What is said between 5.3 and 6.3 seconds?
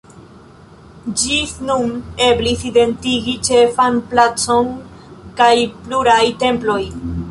kaj pluraj